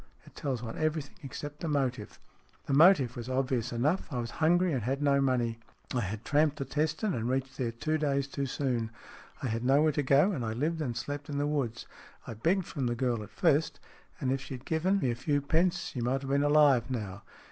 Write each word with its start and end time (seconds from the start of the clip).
It 0.25 0.33
tells 0.33 0.63
one 0.63 0.79
everything, 0.79 1.17
except 1.21 1.59
the 1.59 1.67
motive."" 1.67 2.17
The 2.65 2.73
motive 2.73 3.15
was 3.15 3.29
obvious 3.29 3.71
enough. 3.71 4.11
I 4.11 4.17
was 4.17 4.31
hungry 4.31 4.73
and 4.73 4.81
had 4.81 4.99
no 4.99 5.21
money. 5.21 5.59
I 5.93 5.99
had 6.01 6.25
tramped 6.25 6.57
to 6.57 6.65
Teston 6.65 7.13
and 7.13 7.29
reached 7.29 7.55
there 7.59 7.71
two 7.71 7.99
days 7.99 8.27
too 8.27 8.47
soon. 8.47 8.89
I 9.43 9.47
had 9.47 9.63
nowhere 9.63 9.91
to 9.91 10.01
go, 10.01 10.31
and 10.31 10.43
I 10.43 10.53
lived 10.53 10.81
and 10.81 10.97
slept 10.97 11.29
in 11.29 11.37
the 11.37 11.45
woods. 11.45 11.85
I 12.25 12.33
begged 12.33 12.65
from 12.65 12.87
the 12.87 12.95
girl 12.95 13.21
at 13.21 13.29
first, 13.29 13.79
and 14.19 14.31
if 14.31 14.41
she 14.41 14.55
had 14.55 14.65
given 14.65 15.01
SMEATH 15.01 15.01
31 15.01 15.07
me 15.07 15.11
a 15.11 15.15
few 15.23 15.39
pence 15.39 15.79
she 15.89 16.01
might 16.01 16.21
have 16.23 16.31
been 16.31 16.41
alive 16.41 16.89
now. 16.89 17.21